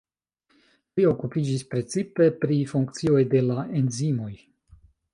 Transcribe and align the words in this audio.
Li 0.99 1.05
okupiĝis 1.09 1.65
precipe 1.75 2.31
pri 2.41 2.59
funkcioj 2.75 3.23
de 3.37 3.47
la 3.53 3.71
enzimoj. 3.83 4.35